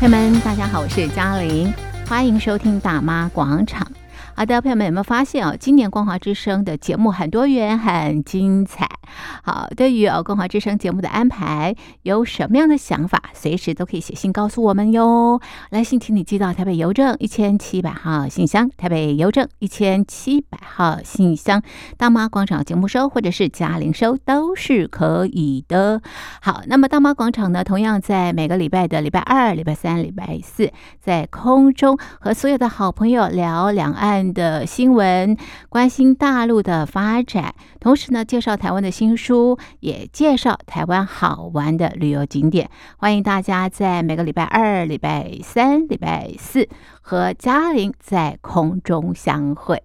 [0.00, 1.74] 朋友们，大家好，我是嘉玲，
[2.06, 3.84] 欢迎收听大妈广场。
[4.32, 5.56] 好的，朋友们有没有发现哦？
[5.58, 8.87] 今年光华之声的节目很多元，很精彩。
[9.48, 15.40] 好，对于哦光华之声节目的安排，有什么样的想法，随时都可以写信告诉我们哟。
[15.70, 21.62] 来信请你寄到台北邮政一千七百号信箱，台北邮政一千七百号信箱，
[21.96, 26.02] 大妈广场节目收或者是嘉玲收都是可以的。
[26.42, 30.70] 好，那么大妈广场呢，同样在每个礼拜的礼拜二、礼拜三、礼拜四，
[31.00, 35.34] 在空中和所有的好朋友聊两岸的新闻，
[35.70, 39.37] 关心大陆的发展，同时呢，介绍台湾的新书，
[39.80, 42.70] 也介绍台湾好玩的旅游景点。
[42.96, 46.68] 欢迎大家在每个礼拜二、礼拜三、礼拜四
[47.00, 49.82] 和嘉玲在空中相会。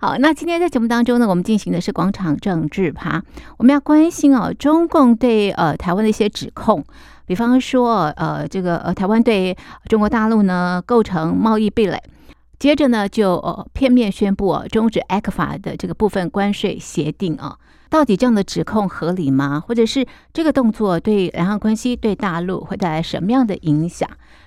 [0.00, 3.22] 好，那今天在节目当中呢，我们进行的是广场政治趴，
[3.56, 6.84] 我们要关心哦，中共对呃台湾的一些指控，
[7.26, 9.56] 比方说呃这个呃台湾对
[9.88, 12.02] 中国大陆呢构成贸易壁垒。
[12.60, 17.56] 接着呢，就呃片面宣布啊终止 ECFA 的这个部分关税协定啊，
[17.88, 19.64] 到底这样的指控合理吗？
[19.66, 24.06] 或者是这个动作对两岸关系、对大陆会带来什么样的影响？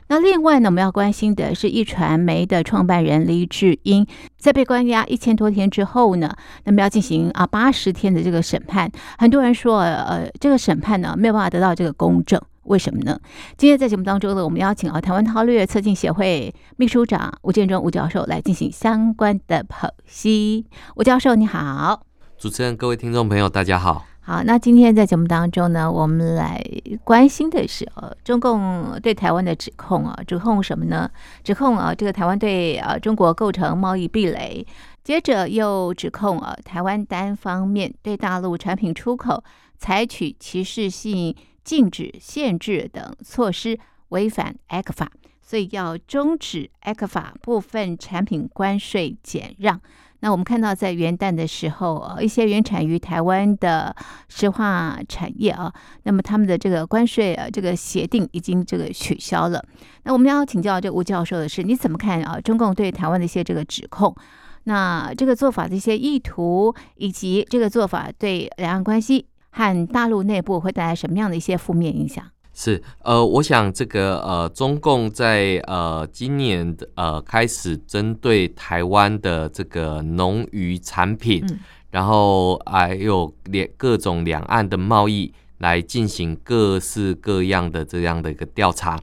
[0.10, 4.06] 那另外呢，我们要关心的是一传媒的创办人黎智英，
[4.38, 6.32] 在被关押一千多天之后呢，
[6.66, 12.40] 那么要进行啊八十天的这个审判，很多人说呃这个审判呢没有办法得到这个公正。
[12.64, 13.20] 为什么呢？
[13.58, 20.66] 今天在节目当中呢，我们邀请啊台湾韬略策进协会秘书长吴建中吴教授来进行相关的剖析。
[20.96, 22.04] 吴教授你好，
[22.38, 24.06] 主持人各位听众朋友大家好。
[24.26, 26.64] 好，那今天在节目当中呢，我们来
[27.04, 31.12] 关心的是呃中共对台湾的指控啊，指控什么呢？
[31.44, 34.66] 指控啊这个台湾对啊中国构成贸易壁垒，
[35.04, 39.44] 接着又指控啊台湾单方面对大陆产品出口
[39.78, 41.36] 采取歧视性。
[41.64, 45.08] 禁止、限制等措施违反 ECFA，
[45.42, 49.80] 所以要终止 ECFA 部分产品关税减让。
[50.20, 53.94] 那我们看到，在元旦的时候，一些原产于台湾的
[54.30, 55.74] 石化产业啊，
[56.04, 59.62] 那么他们的这个关税啊，这个协定已经这个取消了。
[60.04, 62.40] 那我们要请教这吴教授的是，你怎么看啊？
[62.40, 64.16] 中共对台湾的一些这个指控，
[64.64, 69.28] 那这个做法的一些意图，以及这个做法对两岸关系。
[69.54, 72.26] 和大陆内部会带来什么样的一些负面影响？
[72.56, 81.60] 是呃，我想这个呃，中共在呃今年呃开始针对台湾的这个农渔产品，嗯、
[81.92, 89.00] 然后还有两各种两岸的贸易来进行各式各样的这样的一个调查。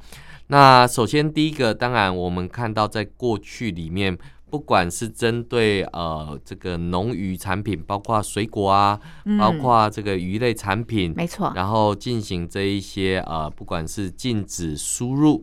[0.48, 4.18] 那首先第一个，当然我们看到在过去里面。
[4.50, 15.40] 不管是针对呃这个农渔产品，包括水果啊，嗯、包括这个鱼类产品，没错，然后进行这一些呃，不管是禁止输入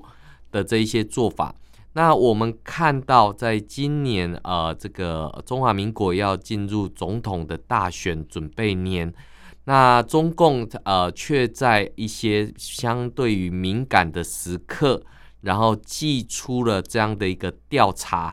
[0.51, 1.55] 的这一些做法。
[1.93, 9.11] 那我们看到，在今年呃这个中华民国要进入总统的大选准备年，
[9.63, 15.01] 那中共呃却在一些相对于敏感的时刻，
[15.41, 18.31] 然后寄出了这样的一个调查。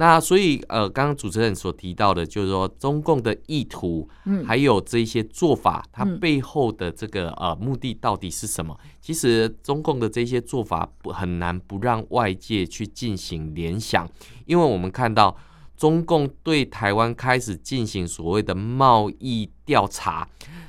[0.00, 8.78] 那所以，呃，刚刚主持人所提到的，就是说中共的意图，嗯，还有这些做法，它背后的这个呃目的到底是什么？
[9.00, 14.08] 其实中共的这些做法不很难不让外界去进行联想，
[14.46, 15.36] 因为我们看到
[15.76, 20.28] 中共对台湾开始进行所谓的贸易调查，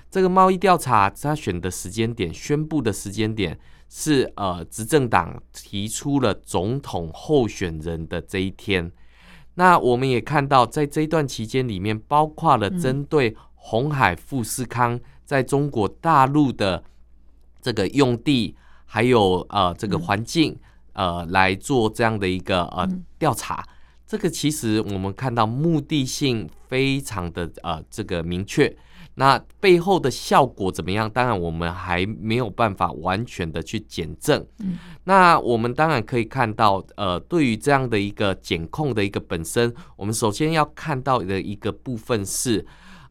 [0.09, 8.91] 这个贸易调查他选的时间点、宣布的时间点是呃执政党提出了总统候选人的这一天。
[9.59, 16.81] 那我们也看到，在这一段期间里面，包括了针对红海富士康在中国大陆的
[17.61, 18.55] 这个用地，
[18.85, 20.57] 还有呃这个环境，
[20.93, 22.87] 呃来做这样的一个呃
[23.17, 23.61] 调查。
[24.07, 28.73] 这个其实我们看到目的性非常的呃这个明确。
[29.19, 31.09] 那背后的效果怎么样？
[31.09, 34.48] 当然，我们还没有办法完全的去检证。
[34.60, 42.66] 嗯，那我们当然可以看到，呃，对于这样的一个检控的一个本身，我们首先要看到的一个部分是，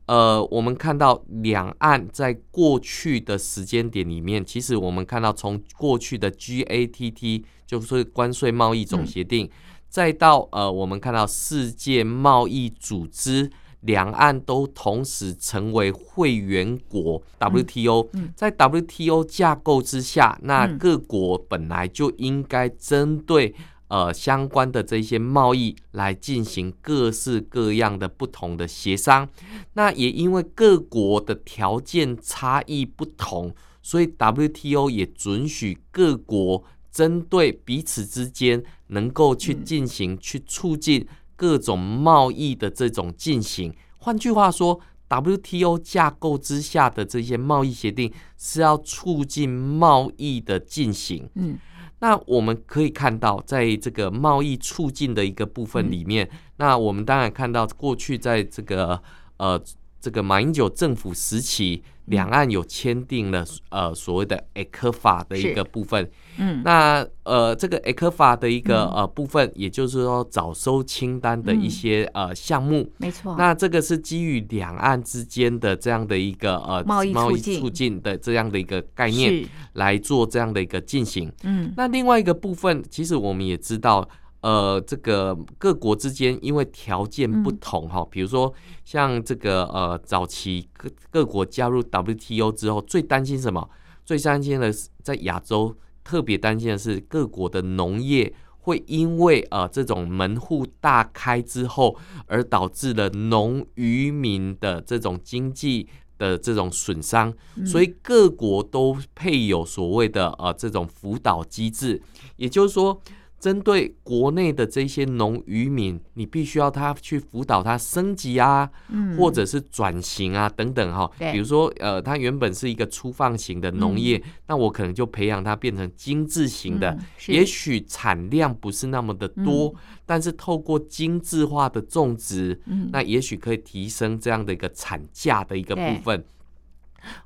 [0.06, 9.50] 呃，我们看到两岸在过去的时间点里面，其实我们看到从过去的 GATT 就是关税贸易总协定，嗯，
[9.90, 13.50] 再到呃，我们看到世界贸易组织。
[13.82, 23.54] 两岸都同时成为会员国 WTO，在 WTO 架构之下，那各国本来就应该针对
[23.86, 29.28] 呃相关的这些贸易来进行各式各样的不同的协商。
[29.74, 41.06] 那也因为各国的条件差异不同，所以 WTO 也准许各国针对彼此之间能够去进行、嗯、去促进
[41.38, 43.72] 各种贸易的这种进行。
[43.98, 51.30] 换句话说，WTO 架构之下的这些贸易协定是要促进贸易的进行。
[51.36, 51.56] 嗯，
[52.00, 59.00] 那我们可以看到，在这个贸易促进的一个部分里面，嗯、那我们当然看到过去在这个
[59.36, 59.62] 呃。
[60.00, 66.08] 这个马英九政府时期，两岸有签订了呃所谓的 ECFA 的一个部分，
[66.38, 78.00] 嗯，那呃这个 ECFA 的一个呃部分，也就是说早收清单的一些呃项目，没错，那这个是基于两岸之间的这样的一个呃贸易贸易促进。
[78.00, 84.08] 的这样的一个概念来做这样的一个进行，嗯，那另外一个部分，其实我们也知道。
[84.40, 88.54] 呃，这个各国之间因为条件不同哈，比如说
[88.84, 93.68] 像这个呃，早期各各国加入 WTO 之后，最担心什么？
[94.04, 101.96] 最担心的是在亚洲，特别担心的是各国的农业会因为呃这种门户大开之后，
[102.26, 107.34] 而导致了农渔民的这种经济的这种损伤，
[107.66, 112.00] 所以各国都配有所谓的呃这种辅导机制，
[112.36, 113.02] 也就是说。
[113.38, 121.08] 针对国内的这些农渔民，你必须要他去辅导他升级啊，嗯、或者是转型啊等等哈。
[121.18, 129.74] 比如说，呃，他原本是一个粗放型的农业，嗯、那我可能就培养他变成精致型的，嗯、也许产量不是那么的多，嗯、
[130.04, 136.24] 但是透过精致化的种植，嗯、那也许可以提升这样的一个产价的一个部分。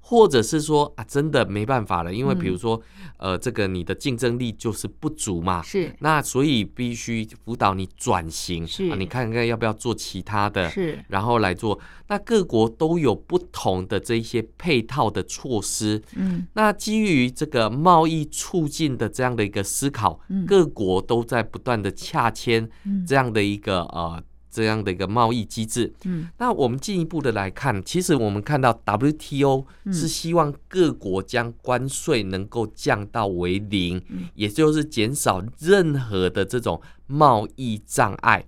[0.00, 2.80] 或者是说啊，真的没办法了，因为比如说，
[3.18, 11.78] 嗯、呃，这个你的竞争力就是不足嘛，是，那所以必须辅导你转型，是啊，你看看要不要做其他的，是，然后来做。
[12.08, 22.68] 那各国都有不同的这一些配套的措施，嗯，那基于这个贸易促进的这样的一个思考，嗯、各国都在不断的洽签
[23.06, 24.22] 这样的一个呃。
[24.52, 38.44] 这样的一个贸易机制，嗯，那我们进一步的来看，其实我们看到 WTO 是希望各国将关税能够降到为零，嗯，也就是减少任何的这种贸易障碍。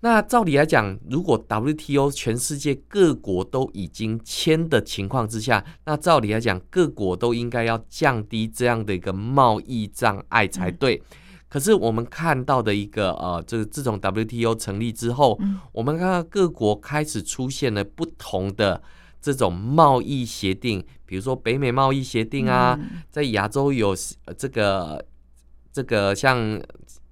[0.00, 10.96] 那照理来讲，如果 WTO 全世界各国都已经签的情况之下，那照理来讲，各国都应该要降低这样的一个贸易障碍才对。
[10.96, 11.16] 嗯
[11.52, 18.82] 可是我们看到的一个呃，这个自从 WTO 成立之后，嗯、我们看到各国开始出现了不同的
[19.20, 23.94] 这种贸易协定，比如说北美贸易协定啊，嗯、在亚洲有
[24.38, 25.04] 这个
[25.70, 26.58] 这个像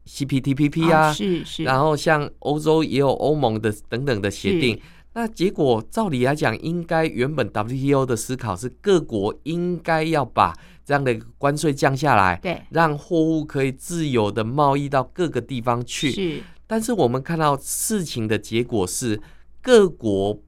[0.07, 4.81] CPTPP 啊，是是，然后像欧洲也有欧盟的等等的协定。
[5.13, 10.57] 那结果照理来讲，应该原本 WTO 的思考是各国应该要把
[10.91, 16.11] 这样的关税降下来，对，让货物可以自由的贸易到各个地方去。
[16.11, 19.23] 是，但是我们看到事情的结果是，
[19.63, 20.43] 各国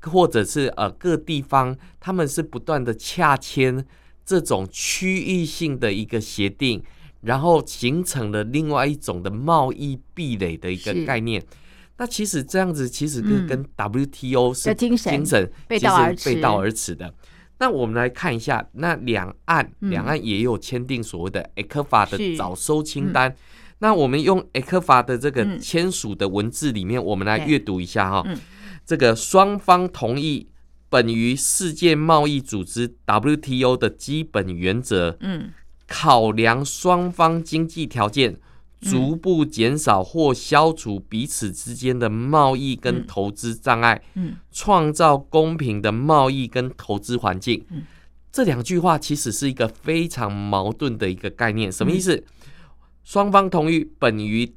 [0.00, 3.86] 或者是呃各地方，他们是不断的洽签
[4.24, 6.82] 这种区域性的一个协定，
[7.20, 11.40] 然后形成了另外一种的贸易壁垒的一个概念。
[11.98, 17.14] 那其实这样子，其实跟跟 WTO 是精神背道而驰背道而驰的。
[17.58, 23.34] 那我们来看一下，那两岸两岸也有签订所谓的 ECFA 的早收清单。
[23.78, 28.24] 那我们用 ECFA 的这个签署的文字里面，我们来阅读一下哈。
[28.84, 30.48] 这个双方同意
[30.88, 35.52] 本于世界贸易组织 WTO 的基本原则，嗯，
[35.86, 38.36] 考量双方经济条件。
[38.80, 47.64] 逐步减少或消除彼此之间的贸易跟投资障碍，嗯，创造公平的贸易跟投资环境。
[47.70, 47.82] 嗯，
[48.30, 51.72] 这两句话其实是一个非常矛盾的一个概念。
[51.72, 52.22] 什么意思？
[53.02, 54.54] 双方同意本于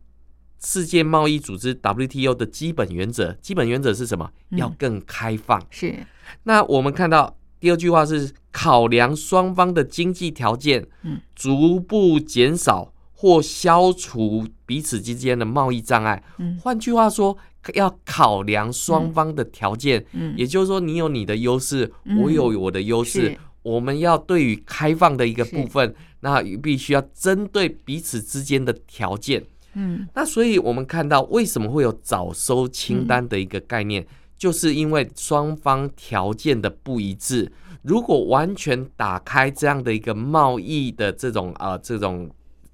[0.64, 4.30] 世界贸易组织 WTO 的基本原则，基本原则是什么？
[4.52, 5.62] 要更开放。
[5.70, 5.96] 是。
[6.44, 12.94] 那我们看到第二句话是考量双方的经济条件，嗯，逐步减少。
[13.20, 16.22] 或消除彼此之间的贸易障碍。
[16.38, 17.36] 嗯，换句话说，
[17.74, 20.06] 要考量双方的条件。
[20.12, 23.36] 嗯，也就是说，你有你的优势，我有我的优势。
[23.64, 29.44] 我们要对于开放的一个部分，那必须要针对彼此之间的条件。
[29.74, 34.06] 嗯，那所以我们看到为什么会有早收清单的一个概念，
[34.38, 37.52] 就是因为双方条件的不一致。
[37.82, 42.30] 如果完全打开这样的一个贸易的这种啊、呃、这种。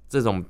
[0.08, 0.44] 这种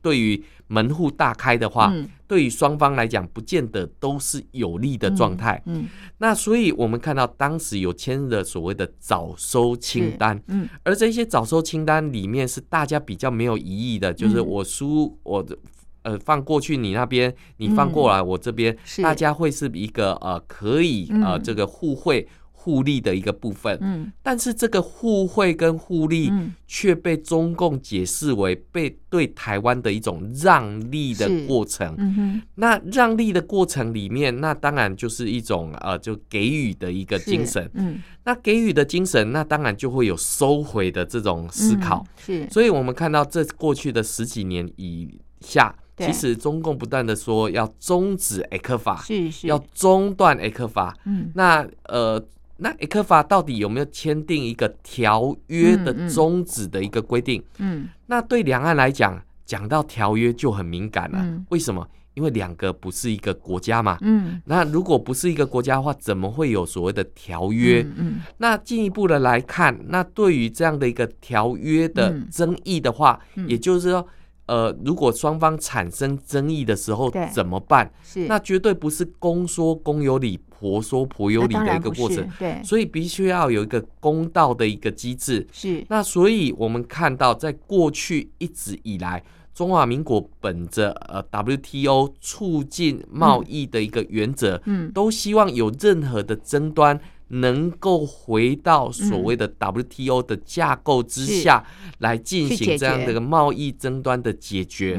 [0.00, 5.62] 对于门户大开的话，嗯、对于双方来讲，不见得都是有利的状态。
[5.66, 5.88] 嗯，嗯。
[6.18, 15.56] 那所以我们看到当时有签的所谓的早收清单，嗯，而这些早收清单里面是大家比较没有疑义的，就是我输我的。
[16.02, 22.26] 呃，放过去你那边，你放过来我这边，嗯、大家会是一个呃可以呃这个互惠
[22.68, 23.78] 互利的一个部分。
[23.80, 26.30] 嗯，但是这个互惠跟互利
[26.66, 31.94] 却被中共解释为被对台湾的一种让利的过程。
[31.96, 37.70] 嗯哼，那让利的过程里面，那当然就是一种呃就给予的一个精神。
[37.72, 42.04] 嗯，那给予的精神，那当然就会有收回的这种思考。
[42.28, 45.74] 嗯、是，所以我们看到这过去的十几年以下。
[46.00, 50.94] 其实中共不断的说要终止 ECFA，是是，要中断 ECFA。
[51.04, 52.24] 嗯，那呃，
[52.58, 57.42] 那 ECFA 到底有没有签订一个条约的终止的一个规定？
[57.58, 61.18] 嗯，嗯，那对两岸来讲，讲到条约就很敏感了。
[61.20, 61.86] 嗯，为什么？
[62.14, 63.96] 因为两个不是一个国家嘛。
[64.00, 67.82] 嗯，那如果不是一个国家的话，怎么会有所谓的条约？
[67.82, 74.06] 嗯，嗯，那进一步的来看，那对于这样的一个条约的争议的话，嗯，也就是说。
[74.48, 77.92] 呃，如果双方产生争议的时候怎么办？
[78.02, 82.28] 是，那绝对不是公说公有理，婆说婆有理的一个过程。
[82.38, 85.46] 对，所以必须要有一个公道的一个机制。
[85.52, 89.22] 是，那所以我们看到，在过去一直以来，
[89.54, 97.00] 中华民国本着呃 WTO 促进贸易的一个原则，嗯，都希望有任何的争端。
[97.30, 101.62] 能够回到所谓的 WTO 的架构之下
[101.98, 104.98] 来进行这样的一个贸易争端的解决。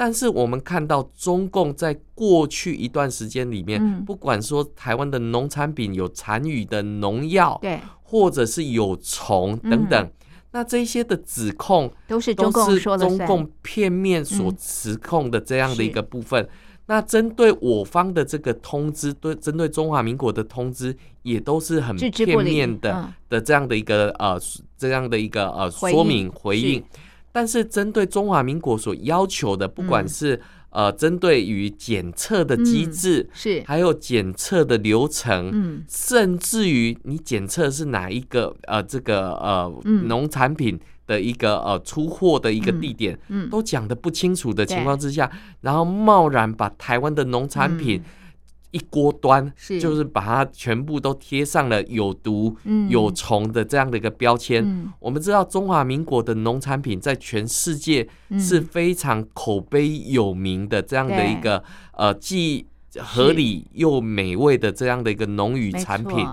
[0.00, 10.10] 但是我们看到中共在过去一段时间里面，不管说台湾的农产品有残余的农药，对，或者是有虫等等，
[10.52, 12.50] 那这些的指控都是中
[13.26, 16.48] 共片面所指控的这样的一个部分。
[16.86, 24.40] 那针对我方的这个通知，对针对中华民国的通知，也都是很片面的的这样的一个呃
[24.78, 26.82] 这样的一个呃说明回应。
[27.32, 33.62] 但是针对中华民国所要求的，不管是呃针对于检测的机制，是。
[33.66, 35.84] 还有检测的流程，嗯。
[35.88, 40.78] 甚至于你检测是哪一个呃这个呃农产品。
[41.06, 43.50] 的一个呃出货的一个地点，嗯，嗯。
[43.50, 45.28] 都讲的不清楚的情况之下，
[45.60, 48.00] 然后贸然把台湾的农产品
[48.70, 49.80] 一锅端，是。
[49.80, 52.56] 就是把它全部都贴上了有毒、
[52.88, 54.64] 有虫的这样的一个标签。
[54.64, 58.08] 嗯、我们知道中华民国的农产品在全世界
[58.38, 61.62] 是非常口碑有名的这样的一个
[61.96, 62.66] 呃既
[62.98, 66.26] 合理又美味的这样的一个农渔产品。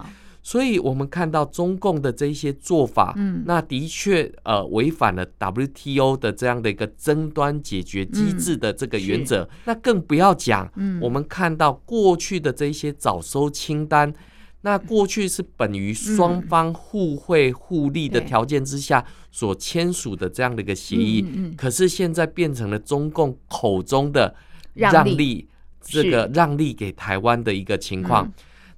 [0.48, 9.50] 所以，我们看到中共的这些做法，嗯，那的确呃违反了 WTO 的这样的一个争端解决机制的这个原则。
[9.66, 14.14] 那更不要讲，嗯，我们看到过去的这些早收清单，
[14.62, 24.34] 那过去是本于双方互惠互利的条件之下所签署的这样的一个协议嗯，可是现在变成了中共口中的
[24.74, 25.50] 让利，
[25.82, 28.32] 这个让利给台湾的一个情况。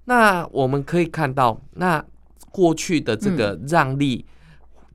[0.09, 2.03] 那我们可以看到，那
[2.51, 4.25] 过去的这个让利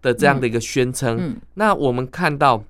[0.03, 2.65] 的这样的一个宣称，嗯嗯、那我们看到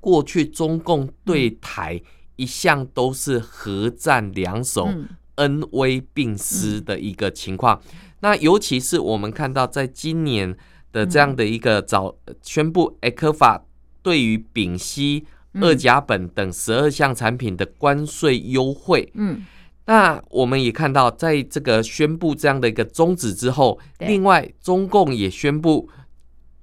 [0.00, 2.02] 过去中共对台
[2.34, 7.80] 一向都是合战两手、嗯、恩威并施的一个情况。
[7.92, 10.52] 嗯、那尤其是我们看到，在今年
[10.90, 13.60] 的这样的一个早宣布，ECFA
[14.02, 15.24] 对于丙烯、
[15.60, 19.46] 二甲苯等十二项产品的关税优惠，嗯。
[19.88, 25.88] 那我们也看到，在这个宣布这样的一个终止之后，另外中共也宣布。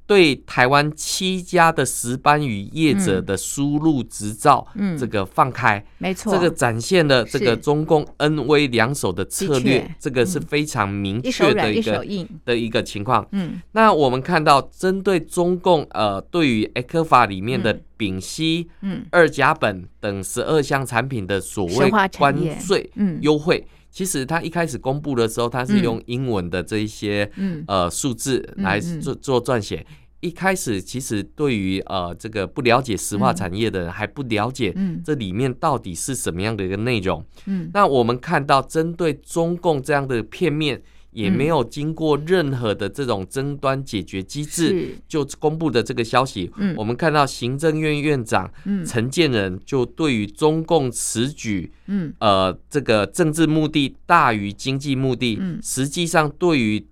[0.07, 12.05] 对台湾七家的石斑鱼业者的输入执照，嗯，这个放开，没错，这个展现了这个中共恩威两手的策略，这个是非常明确的一个
[12.45, 13.27] 的一个情况。
[13.31, 23.65] 嗯，那我们看到，针对中共呃，对于 ECFA 里面的丙烯、嗯，二甲苯等十二项产品的所谓关税优惠。
[23.95, 27.31] 其实他一开始公布的时候，他是用英文的这一些
[27.65, 29.85] 呃数字来做做撰写。
[30.19, 34.75] 一开始其实对于呃这个不了解石化产业的人还不了解
[35.05, 37.23] 这里面到底是什么样的一个内容。
[37.45, 40.81] 嗯，那我们看到针对中共这样的片面，
[41.15, 46.51] 也没有经过任何的这种争端解决机制就公布的这个消息。
[46.57, 48.51] 嗯，我们看到行政院院长
[48.85, 56.85] 陈建仁就对于中共此举，嗯，呃，这个政治目的大于经济目的，实际上对于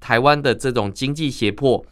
[0.00, 1.84] 台湾的这种经济胁迫，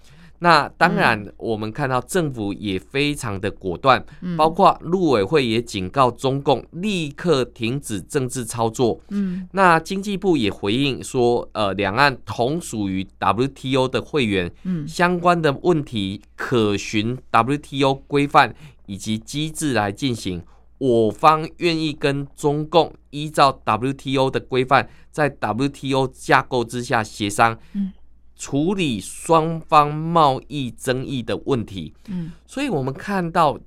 [0.42, 8.98] 那当然，我们看到政府也非常的果断，嗯、包括陆委会也警告中共立刻停止政治操作。
[9.10, 18.54] 嗯，那经济部也回应说，呃，两岸同属于 WTO 的会员，嗯，相关的问题可循 WTO 规范
[18.86, 20.42] 以及机制来进行。
[20.78, 27.58] 我方愿意跟中共依照 WTO 的规范，在 WTO 架构之下协商。
[27.74, 27.92] 嗯。
[28.40, 33.60] 处理双方贸易争议的问题，嗯，所以我们看到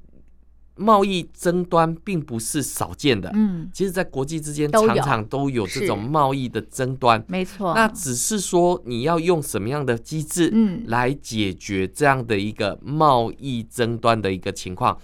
[0.75, 7.75] 贸易争端并不是少见的，嗯，其实，在国际之间常常都有这种贸易的争端，没错。
[7.75, 14.97] 那只是说你要用什么样的机制，嗯，来解决这样的一个贸易争端的一个情况。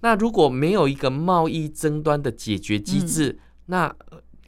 [0.00, 3.94] 那如果没有一个贸易争端的解决机制，那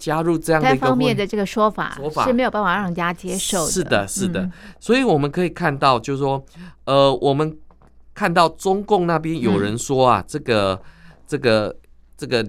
[0.05, 3.71] 加入这样的一个方面的这个说法，说法是没有办法让人家接受的。
[3.71, 4.51] 是的，是的。
[4.79, 6.45] 所以我们可以看到，就是说，
[6.85, 7.57] 呃，我们
[8.13, 10.79] 看到中共那边有人说啊，这个、
[11.27, 11.75] 这个、
[12.19, 12.47] 这个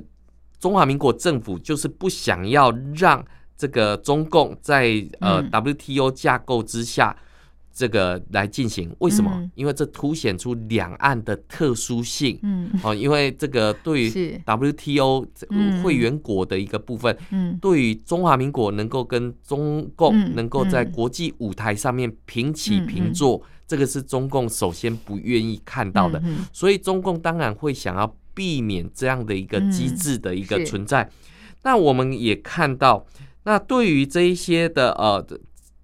[0.60, 3.24] 中华民国政府就是不想要让
[3.56, 7.16] 这个中共在呃 WTO 架构之下。
[7.78, 9.30] 这个来进行，为什么？
[9.36, 12.40] 嗯、因为这凸显出两岸的特殊性。
[12.42, 15.28] 嗯，哦，因为这个对于 WTO
[15.84, 26.18] 会员国的一个部分，嗯，对于中华民国能够跟中共能够在国际舞台上面平起平坐，嗯、这个是中共首先不愿意看到的。
[26.24, 31.04] 嗯、所以中共当然会想要避免这样的一个机制的一个存在。
[31.04, 31.12] 嗯、
[31.64, 33.06] 那我们也看到，
[33.44, 35.28] 那对于这一些的呃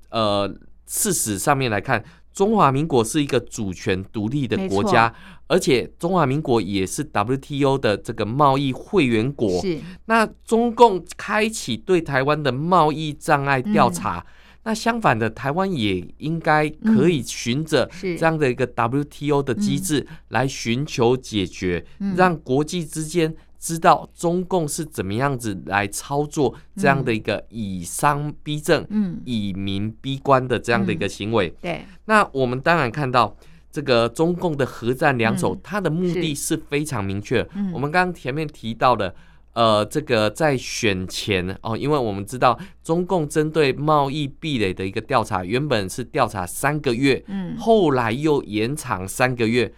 [0.09, 0.55] 呃。
[0.91, 5.13] 事实上面来看，中华民国是一个主权独立的国家，
[5.47, 9.61] 而且中华民国也是 WTO 的这个贸易会员国。
[9.61, 14.25] 是，那中共开启对台湾的贸易障碍调查，嗯、
[14.65, 23.33] 那相反的，台湾也应该可以循着这样的一个 WTO 的机制来寻求解决，嗯、让国际之间。
[23.61, 31.47] 知道中共是怎么样子来操作这样的一个以商逼政、嗯、以民逼官的这样的一个行为。
[31.49, 33.37] 嗯、对，那我们当然看到
[33.71, 37.47] 这个中共的核战两手，嗯、它的目的是非常明确。
[37.53, 39.13] 嗯、我们刚刚前面提到的，
[39.53, 49.71] 呃，这个在选前哦，因为我们知道中共针对贸易壁垒的一个调查，原本是调查三个月，嗯、后来又延长三个月。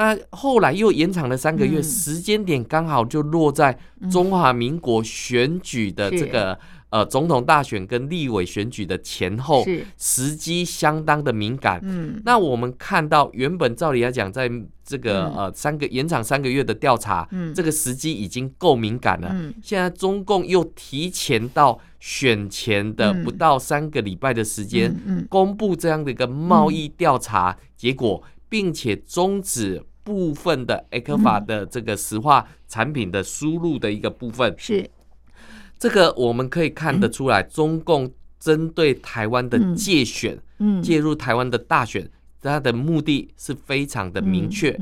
[0.00, 3.78] 那后来又延长了三个月，时间点刚好就落在
[4.10, 6.58] 中华民国选举的这个
[6.88, 9.62] 呃总统大选跟立委选举的前后，
[9.98, 11.78] 时机相当的敏感。
[11.82, 14.50] 嗯，那我们看到原本照理来讲，在
[14.82, 19.36] 这个呃三个延长三个月的调查，这个时机已经够敏感了。
[19.62, 28.22] 现在中共又提前到选前的不到三个礼拜的时间，公布这样的一个贸易调查结果。
[28.50, 34.88] 并且终止部分的 ECFA 的这个石化产品的输入的一个部分，是。
[35.78, 40.38] 这个我们可以看得出来，中共针对台湾的界选，
[40.82, 42.10] 介入台湾的大选，
[42.42, 44.78] 它的目的是非常的明确。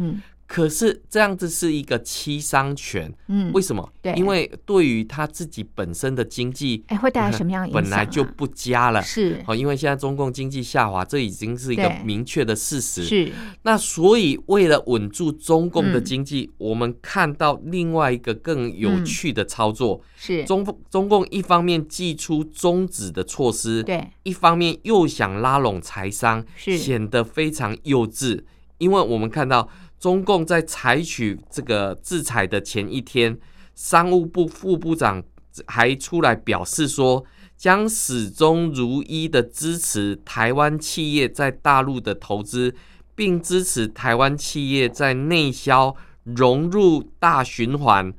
[0.49, 3.87] 可是这样子是一个七伤拳，嗯，为什么？
[4.01, 7.83] 对，因为对于他自己本身的经济，哎，会带来什么样 影响？
[7.83, 9.45] 本来就不佳了，是。
[9.47, 13.05] 哦，因为现在中共经济下滑，这已经是一个明确的事实。
[13.05, 13.31] 是，
[13.65, 20.45] 那所以为了稳住中共的经济，我们看到另外一个更有趣的操作，是。
[20.47, 26.79] 中中共一方面祭出终止的措施，对，一方面又想拉拢财商，是。
[26.79, 28.41] 显得非常幼稚，
[28.79, 29.69] 因为我们看到。
[29.99, 33.37] 中共在采取这个制裁的前一天，
[33.75, 35.23] 商务部副部长
[35.67, 37.25] 还出来表示说，
[37.57, 42.75] 将始终如一的支持台湾企业在大陆的投资，
[43.17, 48.15] 并支持台湾企业在内销融入大循环。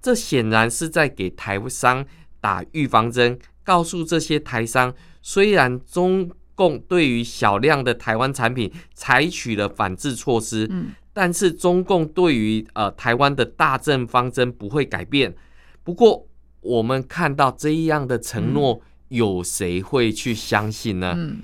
[0.00, 2.06] 这显然是在给台商
[2.40, 6.30] 打预防针，告诉这些台商，虽然中。
[6.54, 15.34] 共对于小量的台湾产品采取了反制措施，嗯，但是中共对于呃台湾的大政方针不会改变。
[15.82, 16.26] 不过
[16.60, 21.14] 我们看到这样的承诺，有谁会去相信呢？
[21.16, 21.42] 嗯，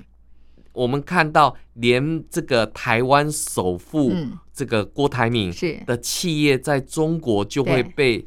[0.73, 4.13] 我们看到连这个台湾首富
[4.53, 5.51] 这个郭台铭
[5.85, 8.25] 的企业在中国就会被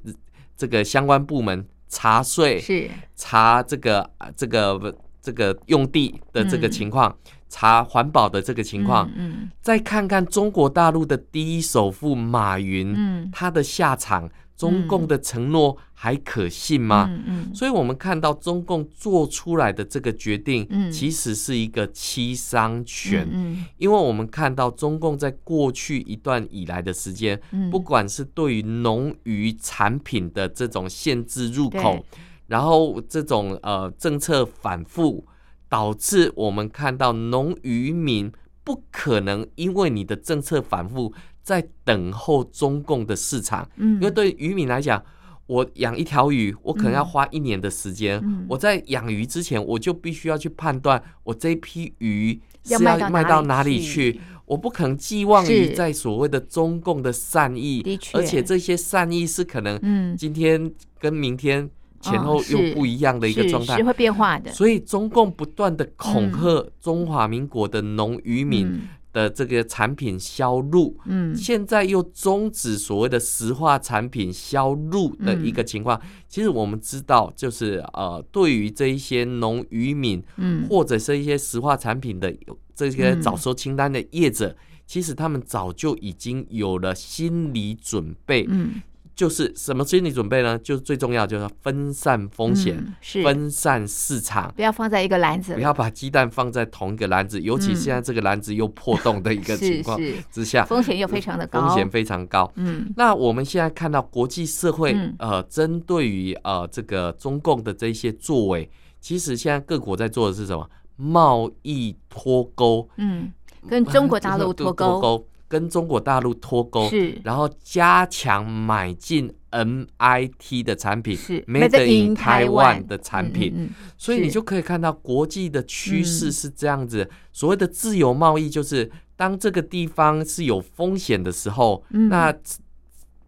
[0.56, 4.94] 这个相关部门查税，是查这个这个。
[5.22, 7.16] 这个用地的这个情况，
[7.48, 14.28] 查环保的这个情况，嗯，嗯，再看看中国大陆的第一首富马云，嗯，他的下场。
[14.54, 17.08] 中共的承诺还可信吗？
[17.10, 23.26] 嗯嗯，所以我们看到中共做出来的这个决定，其实是一个七伤拳。
[23.32, 27.40] 嗯，因为我们看到中共在过去一段以来的时间，
[27.72, 32.04] 不管是对于农渔产品的这种限制入口，
[32.52, 35.24] 然后这种呃政策反复，
[35.68, 38.30] 导致我们看到农渔民
[38.62, 41.12] 不可能因为你的政策反复。
[41.44, 45.02] 在等候中共的市场，嗯，因为对渔民来讲，
[45.48, 48.20] 我养一条鱼，我可能要花一年的时间。
[48.22, 54.20] 嗯，我在养鱼之前，我就必须要去判断，我这批鱼是要卖到哪里去。
[54.46, 61.68] 我不可能寄望于在所谓的中共的善意，而且这些善意是可能，今天跟明天
[62.02, 64.52] 前后又不一样的一个状态，是会变化的。
[64.52, 68.82] 所以中共不断的恐吓中华民国的农渔民。
[69.14, 76.00] 的这个产品销路，嗯，现在又终止所谓的石化产品销路的一个情况。
[76.30, 82.34] 其实我们知道，就是呃，对于这一些农渔民，嗯，或者是一些石化产品的
[82.74, 88.80] 这些早收清单的业者，其实他们早就已经有了心理准备，嗯。
[89.14, 90.58] 就是什么心理准备呢？
[90.58, 102.50] 就是最重要，就是分散风险，嗯、分散市场，不要放在一个篮子，不要把鸡蛋放在同一个篮子，尤其现在这个篮子又破洞的一个情况之下，风险又非常的高，风险非常高。
[102.56, 108.70] 嗯，那我们现在看到国际社会，呃，针对于呃这个中共的这一些作为，
[109.00, 110.68] 其实现在各国在做的是什么？
[110.96, 113.32] 贸易脱钩，嗯，
[113.68, 115.26] 跟中国大陆脱钩。
[115.52, 121.42] 跟中国大陆脱钩，是，然后加强买进 MIT 的产品，是。
[121.42, 127.10] Made in Taiwan 的产品，嗯嗯，所以你就可以看到国际的趋势是这样子。
[127.34, 132.34] 所谓的自由贸易，就是当这个地方是有风险的时候，那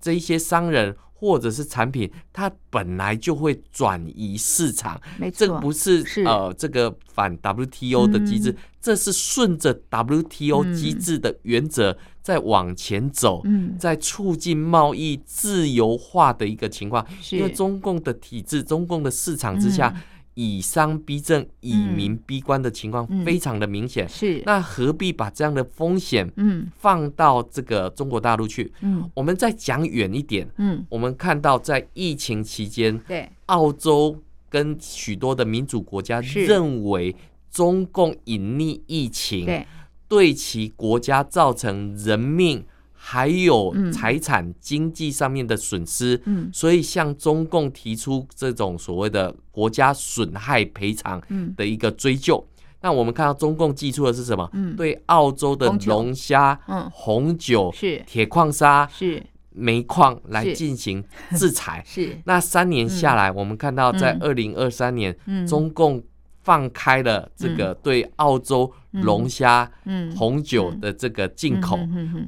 [0.01, 0.97] 这一些商人。
[1.15, 6.23] 或者是产品，它本来就会转移市场，没错，这不是，是。
[6.25, 17.07] 呃这个反 WTO 的机制，嗯、这是顺着 WTO 机制的原则在往前走，嗯、在促进贸易自由化的一个情况。
[17.31, 19.89] 因为中共的体制、中共的市场之下。
[19.95, 20.03] 嗯
[20.35, 24.43] 以商逼政、以民逼官的情况非常的明显，是。
[24.45, 26.67] 那何必把这样的风险嗯。
[26.77, 28.73] 放到这个中国大陆去？
[28.81, 33.29] 嗯，我们再讲远一点，嗯，我们看到在疫情期间，对。
[33.47, 37.15] 澳洲跟许多的民主国家认为
[37.51, 39.67] 中共隐匿疫情，对。
[40.07, 42.65] 对其国家造成人命。
[43.07, 51.21] 还有财产、经济上面的损失，嗯，所以向中共提出这种所谓的国家损害赔偿
[51.55, 52.43] 的一个追究。
[52.81, 54.49] 那我们看到中共寄出的是什么？
[54.55, 58.03] 嗯，对澳洲的龙虾、嗯，红酒、是。
[58.07, 59.23] 铁矿砂、是。
[59.51, 61.05] 煤矿来进行
[61.37, 61.85] 制裁。
[61.87, 62.19] 是。
[62.25, 65.15] 那三年下来，我们看到在二零二三年，
[65.47, 66.03] 中共
[66.43, 69.71] 放开了这个对澳洲龙虾、
[70.17, 71.79] 红酒的这个进口。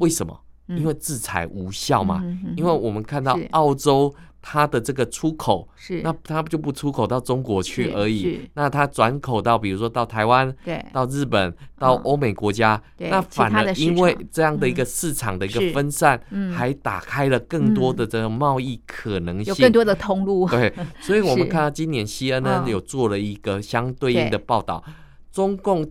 [0.00, 0.38] 为什么？
[0.68, 2.22] 因为制裁无效嘛，
[2.56, 6.00] 因为我们看到澳洲它的这个出口，是。
[6.02, 16.20] 那它就不出口到中国去而已，那它转口到比如说到台湾，对，到日本，到欧美国家，那反而因为这样的一个市场的一个分散，
[16.54, 20.48] 还打开了更多的这个贸易可能性，有更多的通路。
[20.48, 24.82] 对，所以我们 看到今年 CNN 有做了一个相对应的报道，
[25.30, 25.88] 中共。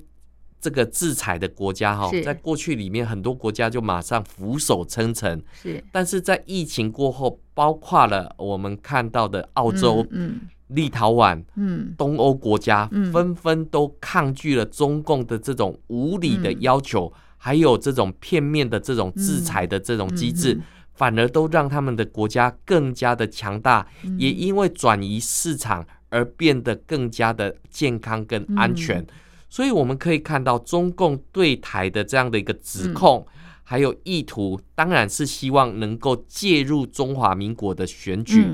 [0.61, 5.83] 这个制裁的国家哈，在过去里面很多国家就马上俯首称臣，是。
[5.91, 20.59] 但是在疫情过后，包括了我们看到的澳洲、嗯、立陶宛、嗯，东欧国家，纷纷都抗拒了中共的这种无理的要求，还有这种片面的这种制裁的这种机制，
[20.95, 23.85] 反而都让他们的国家更加的强大，
[24.17, 29.05] 也因为转移市场而变得更加的健康跟安全。
[29.49, 33.25] 所以我们可以看到，中共对台的这样的一个指控，
[33.63, 38.45] 还有意图，当然是希望能够介入中华民国的选举。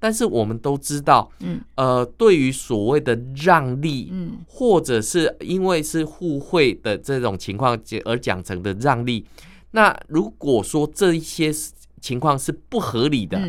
[0.00, 9.24] 但是我们都知道，嗯呃，对于所谓的让利，嗯或者是因为是互惠的这种情况而讲成的让利，
[9.72, 11.52] 那如果说这一些
[12.00, 13.40] 情况是不合理的，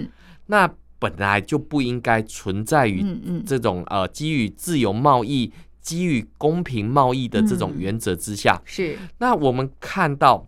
[0.48, 3.06] 那本来就不应该存在于
[3.46, 5.52] 这种呃基于自由贸易。
[5.82, 10.48] 基于公平贸易的这种原则之下，嗯、是那我们看到，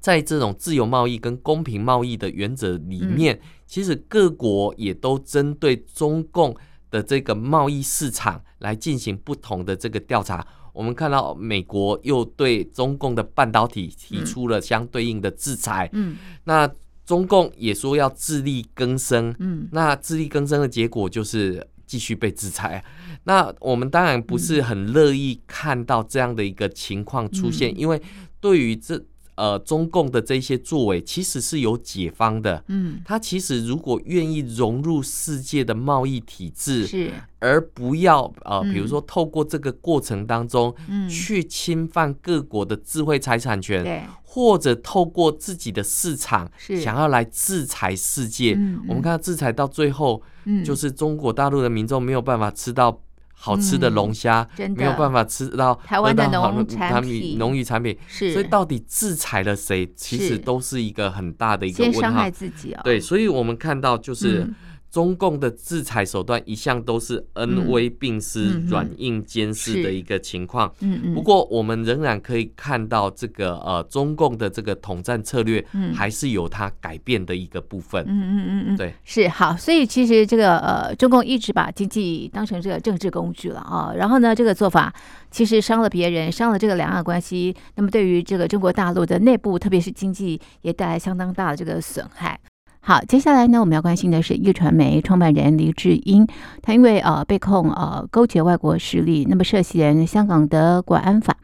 [0.00, 6.56] 在这种自由贸易跟公平贸易的原则里面，嗯、其实各国也都针对中共
[6.90, 10.46] 的这个贸易市场来进行不同的这个调查。
[10.72, 15.88] 我们看到美国又对中共的半导体提出了相对应的制裁。
[15.92, 16.70] 嗯，那
[17.04, 19.34] 中共也说要自力更生。
[19.40, 22.84] 嗯，那自力更生的结果就是继续被制裁。
[23.24, 28.00] 那我们当然不是很乐意看到这样的一个情况出现，嗯、因为
[28.40, 29.04] 对于这。
[29.38, 32.64] 呃，中共的这些作为其实是有解方的。
[32.66, 48.56] 嗯，他其实如果愿意融入世界的贸易体制，是而不要呃，嗯、比如说透过这个过程当中，嗯，去侵犯各国的智慧财产权，对，或者透过自己的市场是想要来制裁世界。
[48.58, 53.00] 嗯、我们看到制裁到最后，嗯，就是中国大陆的民众没有办法吃到。
[53.38, 62.00] 好吃的龙虾，嗯、没有办法吃到台湾的农产品，农渔产品是，所以到底制裁了谁，其实都是一个很大的一个问号。
[62.00, 62.84] 伤害自己啊、哦！
[62.84, 64.40] 对，所以我们看到就是。
[64.42, 64.54] 嗯
[64.90, 70.72] 中共的制裁手段一向都是恩威并施、软硬兼施的一个情况。
[71.14, 78.02] 不过，我们仍然可以看到这个呃，中共的这个统战策略，还是有它改变的一个部分。
[78.08, 78.76] 嗯嗯嗯嗯。
[78.76, 79.56] 对，是好。
[79.56, 83.92] 所以其实这个呃，中共一直把经济当成这个政治工具了啊。
[83.94, 84.92] 然后呢，这个做法
[85.30, 87.54] 其实伤了别人，伤了这个两岸关系。
[87.74, 92.40] 那么，对于这个中国大陆的内部，特别是经济，也带来相当大的这个损害。
[92.88, 96.26] 好，接下来呢，我们要关心的是壹传媒创办人黎智英，
[96.62, 101.36] 他因为呃被控呃勾结外国势力，那么涉嫌香港的国安法，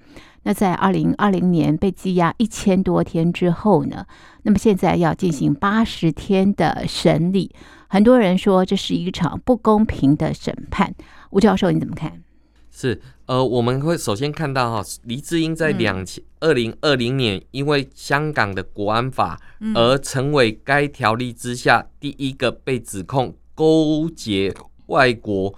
[0.44, 4.07] 那在二零二零年被羁押一千多天之后呢，
[4.44, 7.54] 那么现在要进行八十天的审理，
[7.88, 10.94] 很多人说这是一场不公平的审判，
[11.28, 12.22] 吴教授你怎么看？
[12.70, 19.40] 是，呃，我们会首先看到哈，黎智英在两千二零二零年因为香港的国安法
[19.74, 24.54] 而成为该条例之下第一个被指控勾结
[24.87, 25.54] 外国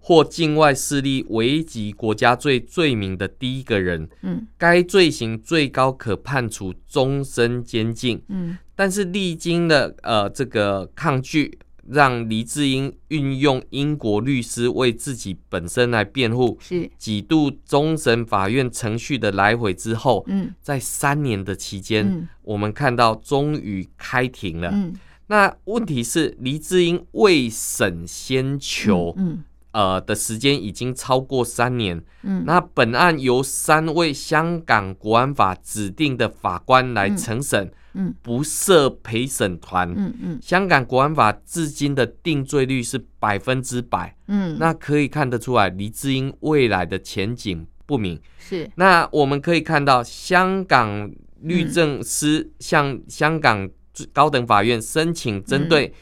[0.00, 4.08] 或境外势力危及国家罪罪名的第一个人。
[4.22, 8.22] 嗯，该罪行最高可判处终身监禁。
[8.28, 11.58] 嗯，但是历经了呃这个抗拒。
[11.88, 16.90] 让黎智英运用英国律师为自己本身来辩护，是。
[16.98, 24.70] 几度终审法院程序的来回之后，嗯，在三年的期间，嗯，我们看到终于开庭了。
[24.72, 24.94] 嗯，
[25.28, 29.42] 那问题是黎智英未审先求，嗯，
[29.76, 32.02] 呃的时间已经超过三年。
[32.22, 37.70] 嗯，那本案由三位香港国安法指定的法官来承审。
[37.98, 39.90] 嗯，不设陪审团。
[39.96, 44.14] 嗯嗯，香港国安法至今的定罪率是百分之百。
[44.28, 48.20] 嗯，那可以看得出来，黎智英未来的前景不明。
[48.38, 48.70] 是。
[48.74, 51.10] 那我们可以看到，香港
[51.40, 53.68] 律政司向香港
[54.12, 55.94] 高等法院申请针对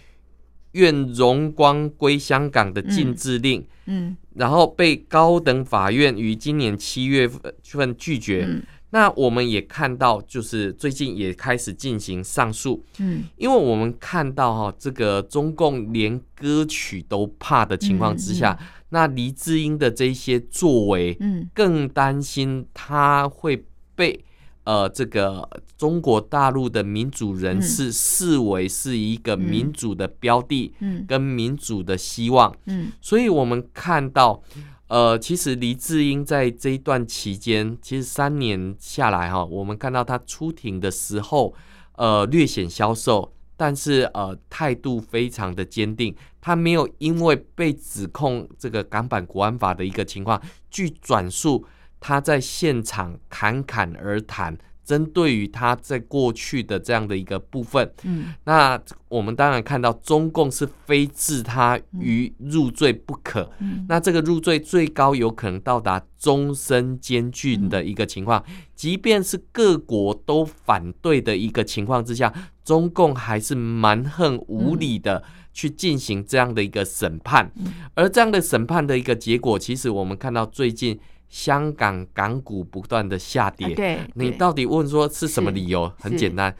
[0.74, 3.60] 愿荣光归香港的禁制令。
[3.60, 3.66] 嗯。
[3.86, 7.28] 嗯，然后被高等法院于今年七月
[7.62, 8.44] 份拒绝。
[8.48, 18.56] 嗯那我们也看到，就是最近也开始进行上诉，嗯，因为我们看到哈，这个中共连歌曲都怕的情况之下，
[18.90, 23.64] 那黎智英的这些作为，嗯，更担心他会
[23.96, 24.24] 被
[24.64, 25.48] 呃这个
[25.78, 34.42] 中国大陆的民主人士视为是一个民主的标的，嗯，跟民主的希望，嗯，所以我们看到。
[34.86, 41.54] 呃，其实黎智英在这一段期间，其实三年下来哈，我们看到他出庭的时候，
[41.96, 51.64] 呃，略显消瘦，但是呃，态度非常的坚定，他没有因为被指控这个港版国安法的一个情况，据转述
[52.06, 54.58] 他在现场侃侃而谈。
[54.84, 72.30] 针对于他在过去的这样的一个部分，嗯，那我们当然看到中共是非置他于入罪不可，嗯，那这个入罪最高有可能到达终身监禁的一个情况，即便是各国都反对的一个情况之下，
[72.62, 77.50] 中共还是蛮横无理的去进行这样的一个审判，
[77.94, 81.00] 而这样的审判的一个结果，其实我们看到最近。
[81.34, 85.92] 香港港股不断的下跌，啊、对，对，你到底问说是什么理由？
[85.98, 86.54] 很简单，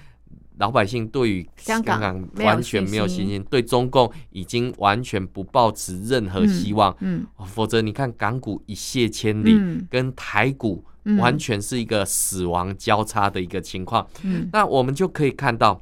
[0.59, 6.93] 老百姓对于香港完全没有信心，对中共已经完全不抱持任何希望。
[6.99, 7.47] 嗯，嗯。
[7.47, 10.85] 否则你看港股一泻千里，嗯，跟台股
[11.21, 14.05] 完全是一个死亡交叉的一个情况。
[14.25, 15.81] 嗯，那我们就可以看到，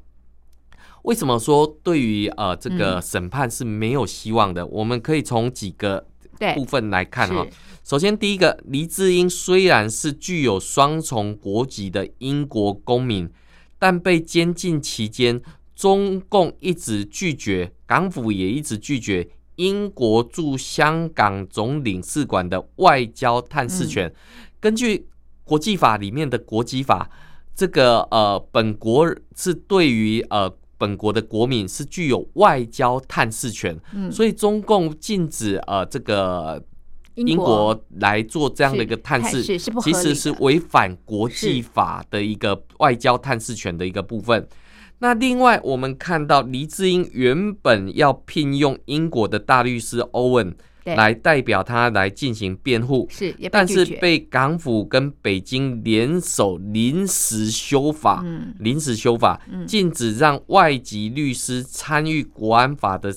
[1.05, 4.61] 为什么说对于呃这个审判是没有希望的？
[4.65, 6.07] 嗯、我们可以从几个
[6.55, 7.47] 部分来看哈。
[7.85, 13.29] 首先，第一个，黎智英虽然是具有双重国籍的英国公民，
[13.77, 15.43] 但被监禁期间，
[15.75, 24.15] 中共一直拒绝，港府也一直拒绝英国驻香港总领事馆的外交探视权。
[24.61, 25.09] 根据
[25.43, 27.11] 国际法里面的国籍法，
[27.53, 36.65] 这个呃，本国是对于呃本国的国民是具有外交探视权，嗯，所以中共禁止呃这个
[37.15, 44.47] 英国来做这样的一个探视，其实是违反国际法的一个外交探视权的一个部分。
[44.99, 58.25] 那另外，我们看到黎智英原本要聘用英国的大律师欧文来代表他来进行辩护，是，但是被港府跟北京联手临时修法，
[58.61, 63.13] 临时修法，禁止让外籍律师参与国安法的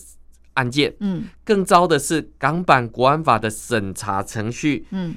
[0.55, 0.93] 案件。
[0.99, 5.15] 嗯，更糟的是，港版国安法的审查程序，嗯，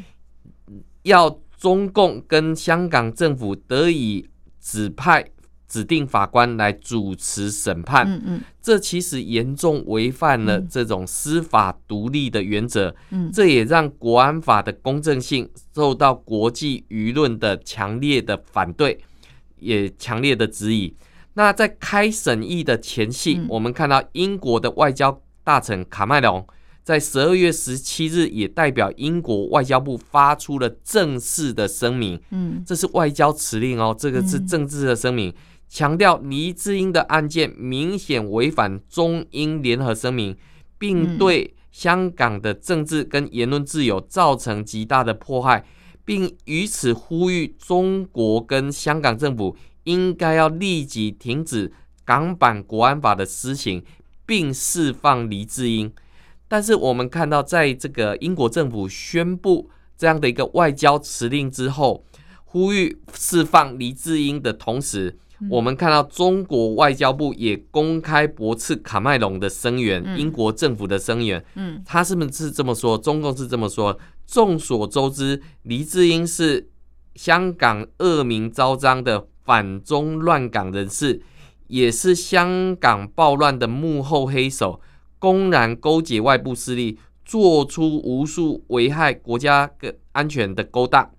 [1.03, 4.29] 要中共跟香港政府得以
[4.61, 5.24] 指派。
[5.70, 18.98] 指定法官来主持审判，嗯嗯，这其实严重违反了这种司法独立的原则，嗯，这也让国安法的公正性受到国际舆论的强烈的反对，
[19.59, 20.96] 也强烈的质疑。
[21.35, 26.47] 那在开审议的前夕，我们看到英国的外交大臣卡麦隆
[26.85, 35.33] 在十二月十七日也代表英国外交部发出了正式的声明，嗯，这是外交辞令哦，这个是政治的声明。
[35.67, 40.37] 强调黎智英的案件明显违反中英联合声明，
[40.77, 45.65] 并对香港的政治跟言论自由造成极大的迫害，
[46.05, 51.73] 并于此呼吁中国跟香港政府应该要立即停止
[52.05, 53.83] 港版国安法的施行，
[54.29, 55.91] 并释放黎智英。
[56.47, 62.05] 但是我们看到，在这个英国政府宣布这样的一个外交辞令之后，
[62.45, 65.17] 呼吁释放黎智英的同时，
[65.51, 71.43] 我们看到中国外交部也公开驳斥卡麦隆的声援，英国政府的声援。
[71.55, 72.99] 嗯，他是不是这么说？
[72.99, 73.99] 中共是这么说。
[74.27, 76.69] 众所周知，黎智英是
[77.14, 81.21] 香港恶名昭彰的反中乱港人士，
[81.68, 84.81] 也是香港暴乱的幕后黑手，
[85.18, 89.70] 公然勾结外部势力，做出无数危害国家
[90.12, 91.11] 安全的勾当。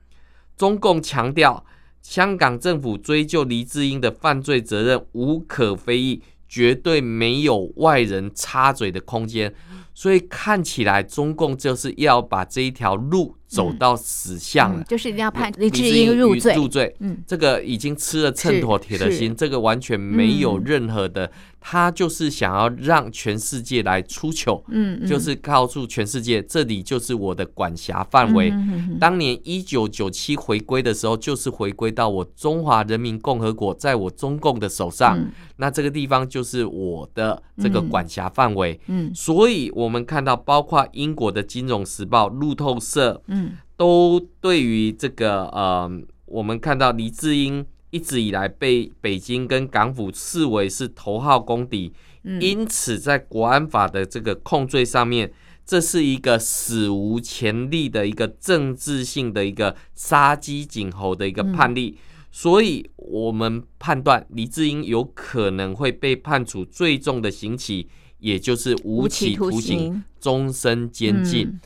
[0.55, 1.65] 中共强调。
[2.01, 9.53] 香港政府追究黎智英的犯罪责任无可非议，绝对没有外人插嘴的空间。
[9.99, 16.55] 所以看起来，中共就是要把这一条路走到死巷了，嗯嗯，就是一定要判李志英入罪。
[16.55, 21.29] 入罪，嗯，这个已经吃了秤砣铁了心，这个完全没有任何的。
[21.61, 28.53] 他就是想要让全世界来出糗，嗯，就是告诉全世界，这里就是我的管辖范围。
[28.97, 35.19] 当年一九九七回归的时候，就是回归到我中华人民共和国，在我中共的手上，
[35.57, 38.79] 那这个地方就是我的这个管辖范围。
[38.87, 45.91] 嗯，所以我们看到，包括英国的《金融时报》、路透社，嗯，都对于这个呃，
[46.27, 47.65] 我们看到黎智英。
[47.91, 51.91] 一直以来被北京跟港府视为是头号公敌，
[52.39, 55.33] 因此在国安法的这个控罪上面，
[55.65, 61.97] 这是一个史无前例的一个政治性的一个杀鸡儆猴的一个判例，
[62.31, 71.59] 所以我们判断黎智英有可能会被判处最重的刑期，也就是无期徒刑、终身监禁。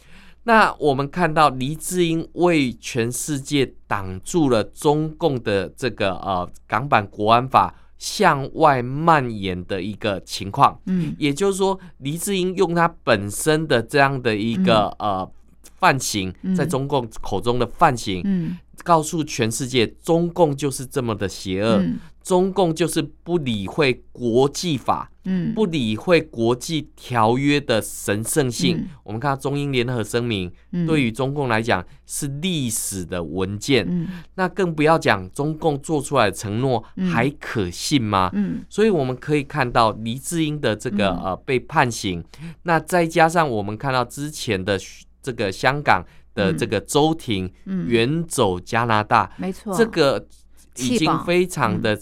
[0.45, 15.29] 那我们看到黎智英为全世界挡住了中共的这个呃港版国安法向外蔓延的一个情况，嗯，也就是说黎智英用他本身的这样的一个呃
[15.79, 21.81] 犯行，在中共口中的犯行，嗯，告诉全世界中共就是这么的邪恶。
[22.23, 28.77] 中共就是不理会国际法，嗯，不理会国际条约的神圣性。
[28.77, 33.85] 嗯、我们看到中英联合声明，嗯、对于中共来讲是历史的文件。
[33.89, 36.81] 嗯、那更不要讲中共做出来的承诺
[37.13, 38.29] 还可信吗？
[38.33, 44.79] 嗯，所以我们可以看到黎智英的这个呃被判刑，嗯、那再加上我们看到之前的
[45.21, 46.01] 这个香港
[46.33, 47.51] 的这个周庭
[47.87, 50.25] 远走加拿大，没错，这个。
[50.77, 51.99] 已经非常的，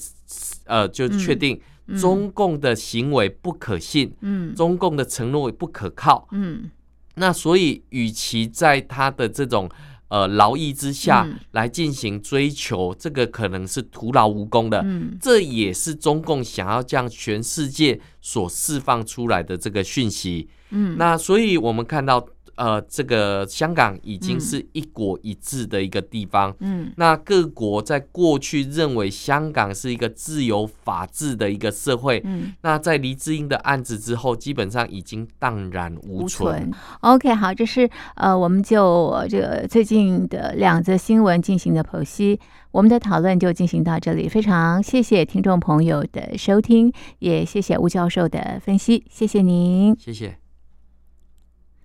[0.65, 1.59] 呃，就确定
[1.99, 6.69] 中共的行为不可信，嗯，中共的承诺不可靠，嗯，
[7.15, 9.69] 那所以，与其在他的这种
[10.07, 22.25] 呃劳役之下来进行追求，这个可能是徒劳无功的，嗯，这也是中共想要将全世界所释放出来的这个讯息，嗯，那所以我们看到。
[22.61, 26.55] 呃，这个香港已经是一国一制的一个地方。
[26.59, 32.21] 嗯，那各国在过去认为香港是一个自由法治的一个社会。
[32.23, 36.53] 嗯，那在黎智英的案子之后，基本上已经荡然无存。
[36.53, 42.39] 无存 OK，好，这是呃，我们就这个最近的两则新闻进行的剖析。
[42.69, 50.40] 我们的讨论就进行到这里，非常谢谢听众朋友的收听，也谢谢吴教授的分析，谢谢您，谢谢。